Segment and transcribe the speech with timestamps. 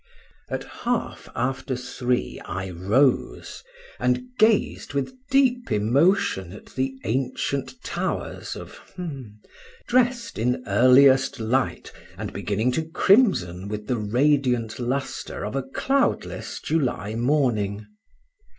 [0.49, 3.63] At half after three I rose,
[3.99, 8.79] and gazed with deep emotion at the ancient towers of——,
[9.87, 16.59] "drest in earliest light," and beginning to crimson with the radiant lustre of a cloudless
[16.59, 17.85] July morning.